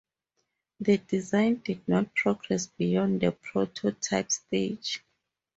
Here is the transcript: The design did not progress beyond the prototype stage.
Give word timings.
The 0.79 0.97
design 0.97 1.57
did 1.63 1.87
not 1.87 2.15
progress 2.15 2.65
beyond 2.65 3.21
the 3.21 3.31
prototype 3.33 4.31
stage. 4.31 5.03